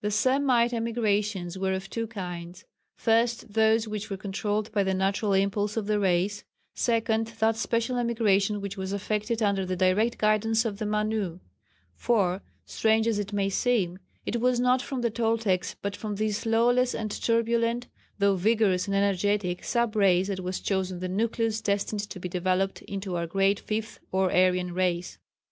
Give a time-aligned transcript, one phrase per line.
[0.00, 2.64] The Semite emigrations were of two kinds,
[2.96, 6.42] first, those which were controlled by the natural impulse of the race:
[6.74, 11.38] second, that special emigration which was effected under the direct guidance of the Manu;
[11.94, 16.44] for, strange as it may seem, it was not from the Toltecs but from this
[16.44, 17.86] lawless and turbulent
[18.18, 22.82] though vigorous and energetic sub race that was chosen the nucleus destined to be developed
[22.88, 25.18] into our great Fifth or Aryan Race.